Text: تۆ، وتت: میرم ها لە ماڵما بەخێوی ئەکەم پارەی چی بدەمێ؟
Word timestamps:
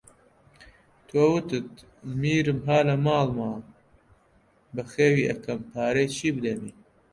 تۆ، 1.07 1.21
وتت: 1.31 1.69
میرم 2.19 2.59
ها 2.67 2.79
لە 2.87 2.95
ماڵما 3.05 3.51
بەخێوی 4.75 5.27
ئەکەم 5.29 5.59
پارەی 5.71 6.07
چی 6.15 6.29
بدەمێ؟ 6.35 6.71